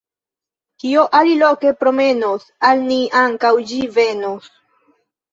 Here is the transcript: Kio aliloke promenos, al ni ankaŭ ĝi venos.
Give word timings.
Kio 0.83 1.01
aliloke 1.17 1.73
promenos, 1.83 2.45
al 2.69 2.81
ni 2.85 2.97
ankaŭ 3.19 3.51
ĝi 3.73 3.77
venos. 3.99 4.49